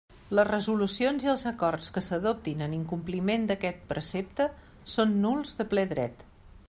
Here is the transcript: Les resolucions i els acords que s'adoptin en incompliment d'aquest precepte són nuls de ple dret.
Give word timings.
Les 0.37 0.45
resolucions 0.47 1.25
i 1.25 1.29
els 1.33 1.43
acords 1.51 1.91
que 1.97 2.03
s'adoptin 2.05 2.65
en 2.67 2.73
incompliment 2.79 3.45
d'aquest 3.51 3.85
precepte 3.93 4.49
són 4.95 5.15
nuls 5.27 5.55
de 5.61 5.69
ple 5.75 5.85
dret. 5.97 6.27